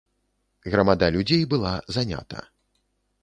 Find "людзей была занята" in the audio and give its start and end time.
1.17-2.41